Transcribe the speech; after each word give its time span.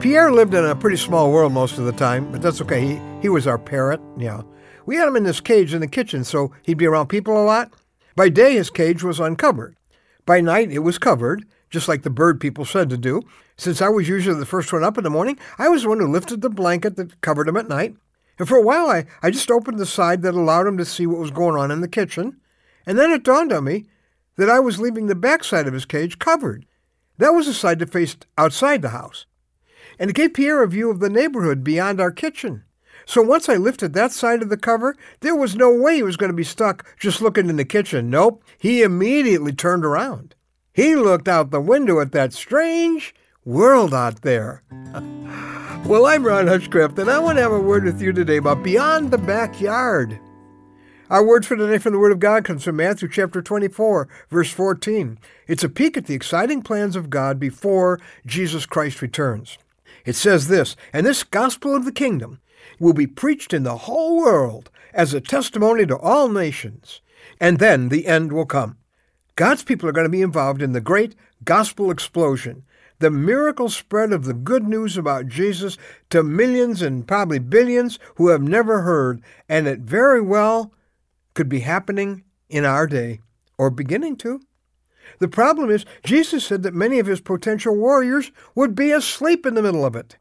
Pierre 0.00 0.30
lived 0.30 0.54
in 0.54 0.64
a 0.64 0.76
pretty 0.76 0.96
small 0.96 1.32
world 1.32 1.52
most 1.52 1.76
of 1.76 1.84
the 1.84 1.92
time, 1.92 2.30
but 2.30 2.40
that's 2.40 2.60
okay. 2.60 2.80
He, 2.80 3.00
he 3.20 3.28
was 3.28 3.48
our 3.48 3.58
parrot, 3.58 4.00
yeah. 4.16 4.42
We 4.86 4.94
had 4.94 5.08
him 5.08 5.16
in 5.16 5.24
this 5.24 5.40
cage 5.40 5.74
in 5.74 5.80
the 5.80 5.88
kitchen, 5.88 6.22
so 6.22 6.52
he'd 6.62 6.78
be 6.78 6.86
around 6.86 7.08
people 7.08 7.36
a 7.36 7.42
lot. 7.42 7.72
By 8.14 8.28
day, 8.28 8.54
his 8.54 8.70
cage 8.70 9.02
was 9.02 9.18
uncovered. 9.18 9.76
By 10.24 10.40
night, 10.40 10.70
it 10.70 10.80
was 10.80 10.98
covered, 10.98 11.44
just 11.68 11.88
like 11.88 12.02
the 12.02 12.10
bird 12.10 12.40
people 12.40 12.64
said 12.64 12.88
to 12.90 12.96
do. 12.96 13.22
Since 13.56 13.82
I 13.82 13.88
was 13.88 14.08
usually 14.08 14.38
the 14.38 14.46
first 14.46 14.72
one 14.72 14.84
up 14.84 14.98
in 14.98 15.04
the 15.04 15.10
morning, 15.10 15.36
I 15.58 15.68
was 15.68 15.82
the 15.82 15.88
one 15.88 15.98
who 15.98 16.06
lifted 16.06 16.42
the 16.42 16.48
blanket 16.48 16.94
that 16.94 17.20
covered 17.20 17.48
him 17.48 17.56
at 17.56 17.68
night. 17.68 17.96
And 18.38 18.46
for 18.46 18.56
a 18.56 18.62
while, 18.62 18.88
I, 18.88 19.04
I 19.20 19.32
just 19.32 19.50
opened 19.50 19.80
the 19.80 19.86
side 19.86 20.22
that 20.22 20.34
allowed 20.34 20.68
him 20.68 20.78
to 20.78 20.84
see 20.84 21.08
what 21.08 21.18
was 21.18 21.32
going 21.32 21.56
on 21.56 21.72
in 21.72 21.80
the 21.80 21.88
kitchen. 21.88 22.40
And 22.86 22.96
then 22.96 23.10
it 23.10 23.24
dawned 23.24 23.52
on 23.52 23.64
me 23.64 23.86
that 24.36 24.48
I 24.48 24.60
was 24.60 24.78
leaving 24.78 25.08
the 25.08 25.16
back 25.16 25.42
side 25.42 25.66
of 25.66 25.74
his 25.74 25.84
cage 25.84 26.20
covered. 26.20 26.66
That 27.18 27.30
was 27.30 27.46
the 27.46 27.52
side 27.52 27.80
that 27.80 27.90
faced 27.90 28.26
outside 28.38 28.80
the 28.80 28.90
house. 28.90 29.26
And 29.98 30.10
it 30.10 30.16
gave 30.16 30.34
Pierre 30.34 30.62
a 30.62 30.68
view 30.68 30.90
of 30.90 31.00
the 31.00 31.10
neighborhood 31.10 31.64
beyond 31.64 32.00
our 32.00 32.10
kitchen. 32.10 32.64
So 33.06 33.22
once 33.22 33.48
I 33.48 33.56
lifted 33.56 33.94
that 33.94 34.12
side 34.12 34.42
of 34.42 34.50
the 34.50 34.56
cover, 34.56 34.94
there 35.20 35.34
was 35.34 35.56
no 35.56 35.74
way 35.74 35.96
he 35.96 36.02
was 36.02 36.16
going 36.18 36.30
to 36.30 36.36
be 36.36 36.44
stuck 36.44 36.86
just 36.98 37.22
looking 37.22 37.48
in 37.48 37.56
the 37.56 37.64
kitchen. 37.64 38.10
Nope, 38.10 38.44
he 38.58 38.82
immediately 38.82 39.52
turned 39.52 39.84
around. 39.84 40.34
He 40.74 40.94
looked 40.94 41.26
out 41.26 41.50
the 41.50 41.60
window 41.60 42.00
at 42.00 42.12
that 42.12 42.32
strange 42.32 43.14
world 43.44 43.94
out 43.94 44.22
there. 44.22 44.62
well, 45.86 46.06
I'm 46.06 46.24
Ron 46.24 46.46
Hutchcraft, 46.46 46.98
and 46.98 47.10
I 47.10 47.18
want 47.18 47.38
to 47.38 47.42
have 47.42 47.52
a 47.52 47.60
word 47.60 47.84
with 47.84 48.02
you 48.02 48.12
today 48.12 48.36
about 48.36 48.62
beyond 48.62 49.10
the 49.10 49.18
backyard. 49.18 50.20
Our 51.10 51.24
word 51.24 51.46
for 51.46 51.56
today 51.56 51.78
from 51.78 51.94
the 51.94 51.98
Word 51.98 52.12
of 52.12 52.20
God 52.20 52.44
comes 52.44 52.64
from 52.64 52.76
Matthew 52.76 53.08
chapter 53.08 53.40
24, 53.40 54.06
verse 54.28 54.50
14. 54.50 55.18
It's 55.46 55.64
a 55.64 55.70
peek 55.70 55.96
at 55.96 56.04
the 56.04 56.14
exciting 56.14 56.60
plans 56.60 56.94
of 56.94 57.08
God 57.08 57.40
before 57.40 57.98
Jesus 58.26 58.66
Christ 58.66 59.00
returns. 59.00 59.56
It 60.08 60.16
says 60.16 60.48
this, 60.48 60.74
and 60.90 61.04
this 61.04 61.22
gospel 61.22 61.76
of 61.76 61.84
the 61.84 61.92
kingdom 61.92 62.40
will 62.80 62.94
be 62.94 63.06
preached 63.06 63.52
in 63.52 63.64
the 63.64 63.76
whole 63.76 64.16
world 64.16 64.70
as 64.94 65.12
a 65.12 65.20
testimony 65.20 65.84
to 65.84 65.98
all 65.98 66.30
nations, 66.30 67.02
and 67.38 67.58
then 67.58 67.90
the 67.90 68.06
end 68.06 68.32
will 68.32 68.46
come. 68.46 68.78
God's 69.34 69.64
people 69.64 69.86
are 69.86 69.92
going 69.92 70.06
to 70.06 70.10
be 70.10 70.22
involved 70.22 70.62
in 70.62 70.72
the 70.72 70.80
great 70.80 71.14
gospel 71.44 71.90
explosion, 71.90 72.64
the 73.00 73.10
miracle 73.10 73.68
spread 73.68 74.14
of 74.14 74.24
the 74.24 74.32
good 74.32 74.66
news 74.66 74.96
about 74.96 75.28
Jesus 75.28 75.76
to 76.08 76.22
millions 76.22 76.80
and 76.80 77.06
probably 77.06 77.38
billions 77.38 77.98
who 78.14 78.28
have 78.28 78.40
never 78.40 78.80
heard, 78.80 79.22
and 79.46 79.68
it 79.68 79.80
very 79.80 80.22
well 80.22 80.72
could 81.34 81.50
be 81.50 81.60
happening 81.60 82.24
in 82.48 82.64
our 82.64 82.86
day, 82.86 83.20
or 83.58 83.68
beginning 83.68 84.16
to. 84.16 84.40
The 85.18 85.28
problem 85.28 85.70
is, 85.70 85.84
Jesus 86.04 86.44
said 86.44 86.62
that 86.62 86.74
many 86.74 86.98
of 86.98 87.06
his 87.06 87.20
potential 87.20 87.76
warriors 87.76 88.30
would 88.54 88.74
be 88.74 88.90
asleep 88.90 89.46
in 89.46 89.54
the 89.54 89.62
middle 89.62 89.84
of 89.84 89.96
it. 89.96 90.16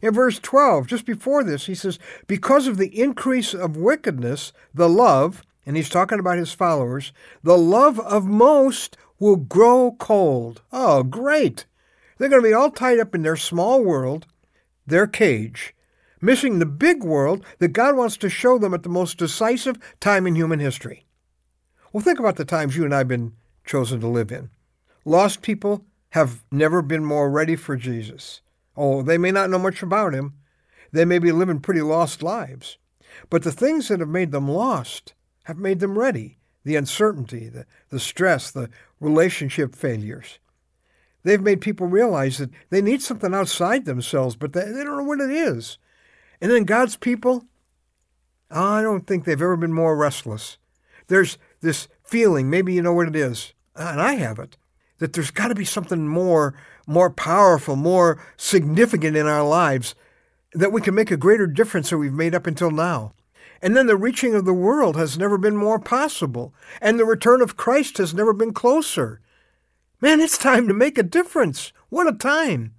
In 0.00 0.14
verse 0.14 0.38
12, 0.38 0.86
just 0.86 1.04
before 1.04 1.42
this, 1.42 1.66
he 1.66 1.74
says, 1.74 1.98
Because 2.26 2.66
of 2.66 2.76
the 2.76 3.00
increase 3.00 3.54
of 3.54 3.76
wickedness, 3.76 4.52
the 4.72 4.88
love, 4.88 5.42
and 5.66 5.76
he's 5.76 5.88
talking 5.88 6.18
about 6.18 6.38
his 6.38 6.52
followers, 6.52 7.12
the 7.42 7.58
love 7.58 7.98
of 8.00 8.26
most 8.26 8.96
will 9.18 9.36
grow 9.36 9.96
cold. 9.98 10.62
Oh, 10.72 11.02
great! 11.02 11.66
They're 12.16 12.28
going 12.28 12.42
to 12.42 12.48
be 12.48 12.54
all 12.54 12.70
tied 12.70 12.98
up 12.98 13.14
in 13.14 13.22
their 13.22 13.36
small 13.36 13.82
world, 13.82 14.26
their 14.86 15.06
cage, 15.06 15.74
missing 16.20 16.58
the 16.58 16.66
big 16.66 17.02
world 17.02 17.44
that 17.58 17.68
God 17.68 17.96
wants 17.96 18.16
to 18.18 18.30
show 18.30 18.58
them 18.58 18.74
at 18.74 18.82
the 18.82 18.88
most 18.88 19.18
decisive 19.18 19.76
time 20.00 20.26
in 20.26 20.34
human 20.34 20.58
history. 20.58 21.06
Well, 21.92 22.02
think 22.02 22.18
about 22.18 22.36
the 22.36 22.44
times 22.44 22.76
you 22.76 22.84
and 22.84 22.94
I 22.94 22.98
have 22.98 23.08
been 23.08 23.32
chosen 23.68 24.00
to 24.00 24.08
live 24.08 24.32
in. 24.32 24.50
Lost 25.04 25.42
people 25.42 25.84
have 26.10 26.42
never 26.50 26.82
been 26.82 27.04
more 27.04 27.30
ready 27.30 27.54
for 27.54 27.76
Jesus. 27.76 28.40
Oh, 28.76 29.02
they 29.02 29.18
may 29.18 29.30
not 29.30 29.50
know 29.50 29.58
much 29.58 29.82
about 29.82 30.14
him. 30.14 30.34
They 30.90 31.04
may 31.04 31.18
be 31.18 31.30
living 31.30 31.60
pretty 31.60 31.82
lost 31.82 32.22
lives. 32.22 32.78
But 33.30 33.42
the 33.42 33.52
things 33.52 33.88
that 33.88 34.00
have 34.00 34.08
made 34.08 34.32
them 34.32 34.48
lost 34.48 35.14
have 35.44 35.58
made 35.58 35.80
them 35.80 35.98
ready 35.98 36.38
the 36.64 36.76
uncertainty, 36.76 37.48
the, 37.48 37.64
the 37.88 38.00
stress, 38.00 38.50
the 38.50 38.68
relationship 39.00 39.74
failures. 39.74 40.38
They've 41.22 41.40
made 41.40 41.60
people 41.60 41.86
realize 41.86 42.38
that 42.38 42.50
they 42.68 42.82
need 42.82 43.00
something 43.00 43.32
outside 43.32 43.84
themselves, 43.84 44.36
but 44.36 44.52
they, 44.52 44.64
they 44.64 44.84
don't 44.84 44.98
know 44.98 45.04
what 45.04 45.20
it 45.20 45.30
is. 45.30 45.78
And 46.40 46.50
then 46.50 46.64
God's 46.64 46.96
people, 46.96 47.44
I 48.50 48.82
don't 48.82 49.06
think 49.06 49.24
they've 49.24 49.40
ever 49.40 49.56
been 49.56 49.72
more 49.72 49.96
restless. 49.96 50.58
There's 51.06 51.38
this 51.60 51.88
feeling, 52.04 52.50
maybe 52.50 52.74
you 52.74 52.82
know 52.82 52.92
what 52.92 53.08
it 53.08 53.16
is, 53.16 53.54
Ah, 53.78 53.92
and 53.92 54.00
I 54.00 54.14
have 54.14 54.38
it, 54.38 54.56
that 54.98 55.12
there's 55.12 55.30
got 55.30 55.48
to 55.48 55.54
be 55.54 55.64
something 55.64 56.08
more, 56.08 56.54
more 56.86 57.10
powerful, 57.10 57.76
more 57.76 58.20
significant 58.36 59.16
in 59.16 59.26
our 59.26 59.46
lives 59.46 59.94
that 60.52 60.72
we 60.72 60.80
can 60.80 60.94
make 60.94 61.10
a 61.10 61.16
greater 61.16 61.46
difference 61.46 61.90
than 61.90 61.98
we've 61.98 62.12
made 62.12 62.34
up 62.34 62.46
until 62.46 62.70
now. 62.70 63.12
And 63.62 63.76
then 63.76 63.86
the 63.86 63.96
reaching 63.96 64.34
of 64.34 64.44
the 64.44 64.52
world 64.52 64.96
has 64.96 65.18
never 65.18 65.38
been 65.38 65.56
more 65.56 65.78
possible, 65.78 66.54
and 66.80 66.98
the 66.98 67.04
return 67.04 67.40
of 67.40 67.56
Christ 67.56 67.98
has 67.98 68.14
never 68.14 68.32
been 68.32 68.52
closer. 68.52 69.20
Man, 70.00 70.20
it's 70.20 70.38
time 70.38 70.68
to 70.68 70.74
make 70.74 70.98
a 70.98 71.02
difference. 71.02 71.72
What 71.88 72.06
a 72.06 72.12
time! 72.12 72.74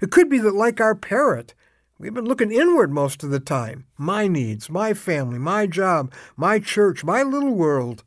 It 0.00 0.10
could 0.10 0.28
be 0.28 0.38
that, 0.38 0.54
like 0.54 0.80
our 0.80 0.94
parrot, 0.94 1.54
We've 2.00 2.14
been 2.14 2.24
looking 2.24 2.50
inward 2.50 2.90
most 2.90 3.22
of 3.22 3.28
the 3.28 3.40
time. 3.40 3.84
My 3.98 4.26
needs, 4.26 4.70
my 4.70 4.94
family, 4.94 5.38
my 5.38 5.66
job, 5.66 6.10
my 6.34 6.58
church, 6.58 7.04
my 7.04 7.22
little 7.22 7.52
world. 7.52 8.04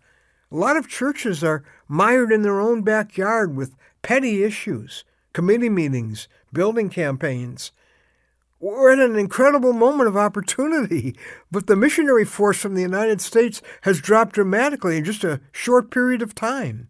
A 0.53 0.55
lot 0.55 0.77
of 0.77 0.87
churches 0.87 1.43
are 1.43 1.63
mired 1.87 2.31
in 2.31 2.43
their 2.43 2.61
own 2.61 2.83
backyard 2.83 3.55
with 3.55 3.75
petty 4.03 4.43
issues, 4.43 5.03
committee 5.33 5.67
meetings, 5.67 6.27
building 6.53 6.89
campaigns. 6.89 7.71
We're 8.59 8.93
at 8.93 8.99
an 8.99 9.17
incredible 9.17 9.73
moment 9.73 10.07
of 10.07 10.15
opportunity, 10.15 11.15
but 11.51 11.65
the 11.65 11.75
missionary 11.75 12.23
force 12.23 12.59
from 12.59 12.75
the 12.75 12.83
United 12.83 13.19
States 13.19 13.63
has 13.81 13.99
dropped 13.99 14.35
dramatically 14.35 14.97
in 14.97 15.05
just 15.05 15.23
a 15.23 15.41
short 15.51 15.89
period 15.89 16.21
of 16.21 16.35
time. 16.35 16.87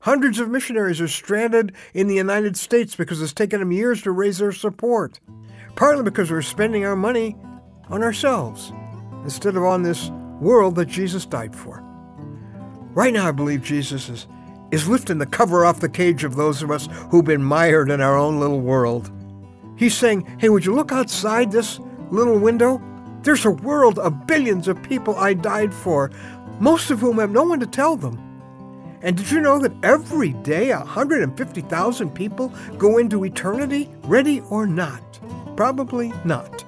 Hundreds 0.00 0.40
of 0.40 0.48
missionaries 0.48 1.00
are 1.00 1.06
stranded 1.06 1.72
in 1.92 2.08
the 2.08 2.14
United 2.14 2.56
States 2.56 2.96
because 2.96 3.20
it's 3.20 3.34
taken 3.34 3.60
them 3.60 3.70
years 3.72 4.00
to 4.02 4.10
raise 4.10 4.38
their 4.38 4.52
support 4.52 5.20
partly 5.76 6.02
because 6.02 6.30
we're 6.30 6.42
spending 6.42 6.84
our 6.84 6.96
money 6.96 7.36
on 7.88 8.02
ourselves 8.02 8.72
instead 9.24 9.54
of 9.54 9.64
on 9.64 9.82
this 9.82 10.10
world 10.40 10.74
that 10.76 10.86
Jesus 10.86 11.26
died 11.26 11.54
for. 11.54 11.91
Right 12.94 13.12
now, 13.12 13.28
I 13.28 13.32
believe 13.32 13.62
Jesus 13.62 14.10
is, 14.10 14.26
is 14.70 14.86
lifting 14.86 15.16
the 15.16 15.26
cover 15.26 15.64
off 15.64 15.80
the 15.80 15.88
cage 15.88 16.24
of 16.24 16.36
those 16.36 16.62
of 16.62 16.70
us 16.70 16.88
who've 17.10 17.24
been 17.24 17.42
mired 17.42 17.90
in 17.90 18.02
our 18.02 18.18
own 18.18 18.38
little 18.38 18.60
world. 18.60 19.10
He's 19.76 19.96
saying, 19.96 20.26
Hey, 20.38 20.50
would 20.50 20.66
you 20.66 20.74
look 20.74 20.92
outside 20.92 21.50
this 21.50 21.80
little 22.10 22.38
window? 22.38 22.82
There's 23.22 23.46
a 23.46 23.50
world 23.50 23.98
of 23.98 24.26
billions 24.26 24.68
of 24.68 24.82
people 24.82 25.16
I 25.16 25.32
died 25.32 25.72
for, 25.72 26.10
most 26.60 26.90
of 26.90 27.00
whom 27.00 27.18
have 27.18 27.30
no 27.30 27.44
one 27.44 27.60
to 27.60 27.66
tell 27.66 27.96
them. 27.96 28.20
And 29.00 29.16
did 29.16 29.30
you 29.30 29.40
know 29.40 29.58
that 29.58 29.72
every 29.82 30.30
day 30.30 30.70
150,000 30.72 32.10
people 32.10 32.52
go 32.78 32.98
into 32.98 33.24
eternity, 33.24 33.88
ready 34.02 34.42
or 34.50 34.66
not? 34.66 35.18
Probably 35.56 36.12
not. 36.24 36.64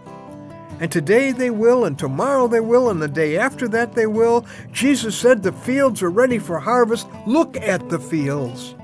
And 0.80 0.90
today 0.90 1.32
they 1.32 1.50
will, 1.50 1.84
and 1.84 1.98
tomorrow 1.98 2.48
they 2.48 2.60
will, 2.60 2.90
and 2.90 3.00
the 3.00 3.08
day 3.08 3.36
after 3.36 3.68
that 3.68 3.94
they 3.94 4.06
will. 4.06 4.44
Jesus 4.72 5.16
said 5.16 5.42
the 5.42 5.52
fields 5.52 6.02
are 6.02 6.10
ready 6.10 6.38
for 6.38 6.58
harvest. 6.58 7.06
Look 7.26 7.56
at 7.56 7.88
the 7.88 7.98
fields. 7.98 8.74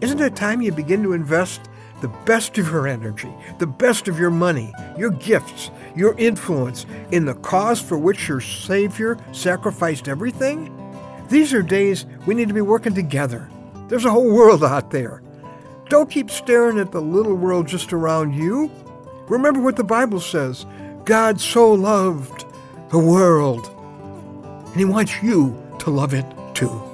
Isn't 0.00 0.20
it 0.20 0.36
time 0.36 0.60
you 0.60 0.70
begin 0.70 1.02
to 1.02 1.12
invest 1.12 1.62
the 2.00 2.08
best 2.24 2.56
of 2.58 2.70
your 2.70 2.86
energy, 2.86 3.32
the 3.58 3.66
best 3.66 4.06
of 4.06 4.18
your 4.18 4.30
money, 4.30 4.72
your 4.96 5.10
gifts, 5.10 5.70
your 5.96 6.14
influence 6.18 6.86
in 7.10 7.24
the 7.24 7.34
cause 7.34 7.80
for 7.80 7.98
which 7.98 8.28
your 8.28 8.40
Savior 8.40 9.18
sacrificed 9.32 10.08
everything? 10.08 10.74
These 11.28 11.52
are 11.52 11.62
days 11.62 12.06
we 12.26 12.34
need 12.34 12.48
to 12.48 12.54
be 12.54 12.60
working 12.60 12.94
together. 12.94 13.48
There's 13.88 14.04
a 14.04 14.10
whole 14.10 14.32
world 14.32 14.62
out 14.62 14.90
there. 14.90 15.22
Don't 15.88 16.10
keep 16.10 16.30
staring 16.30 16.78
at 16.78 16.92
the 16.92 17.00
little 17.00 17.34
world 17.34 17.66
just 17.66 17.92
around 17.92 18.34
you. 18.34 18.70
Remember 19.28 19.60
what 19.60 19.76
the 19.76 19.84
Bible 19.84 20.20
says 20.20 20.66
God 21.08 21.40
so 21.40 21.72
loved 21.72 22.44
the 22.90 22.98
world, 22.98 23.70
and 24.66 24.76
He 24.76 24.84
wants 24.84 25.22
you 25.22 25.56
to 25.78 25.88
love 25.88 26.12
it 26.12 26.26
too. 26.52 26.87